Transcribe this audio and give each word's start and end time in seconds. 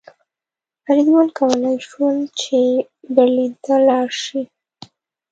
فریدګل 0.83 1.27
کولی 1.39 1.75
شول 1.87 2.17
چې 2.41 2.59
برلین 3.15 3.53
ته 3.65 3.73
لاړ 3.87 4.07
شي 4.23 4.41